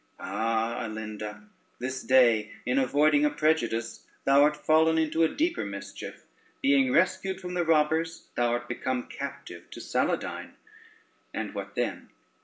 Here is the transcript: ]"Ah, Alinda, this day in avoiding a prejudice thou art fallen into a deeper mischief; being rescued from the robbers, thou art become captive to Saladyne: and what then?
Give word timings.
]"Ah, 0.19 0.83
Alinda, 0.83 1.47
this 1.77 2.01
day 2.01 2.51
in 2.65 2.79
avoiding 2.79 3.23
a 3.23 3.29
prejudice 3.29 4.07
thou 4.25 4.41
art 4.41 4.57
fallen 4.57 4.97
into 4.97 5.21
a 5.21 5.27
deeper 5.31 5.63
mischief; 5.63 6.23
being 6.59 6.91
rescued 6.91 7.39
from 7.39 7.53
the 7.53 7.63
robbers, 7.63 8.25
thou 8.33 8.49
art 8.49 8.67
become 8.67 9.03
captive 9.05 9.69
to 9.69 9.79
Saladyne: 9.79 10.55
and 11.35 11.53
what 11.53 11.75
then? 11.75 12.09